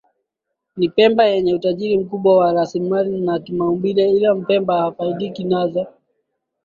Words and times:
Ni 0.77 0.89
Pemba 0.89 1.23
yenye 1.25 1.53
utajiri 1.53 1.97
mkubwa 1.97 2.37
wa 2.37 2.53
rasilimali 2.53 3.25
za 3.25 3.39
kimaumbile 3.39 4.11
ila 4.11 4.35
Mpemba 4.35 4.81
hafaidiki 4.81 5.43
nazo 5.43 5.85